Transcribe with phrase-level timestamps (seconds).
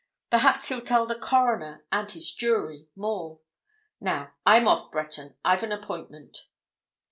[0.31, 3.39] Perhaps he'll tell the coroner and his jury—more.
[3.99, 6.47] Now, I'm off Breton—I've an appointment."